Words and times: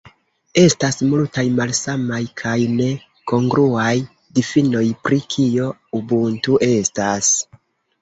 Estas 0.61 0.95
multaj 1.11 1.43
malsamaj, 1.59 2.21
kaj 2.43 2.55
ne 2.81 2.89
kongruaj, 3.33 3.93
difinoj 4.41 4.85
pri 5.07 5.23
kio 5.37 5.71
"ubuntu" 6.03 6.61
estas. 6.75 7.35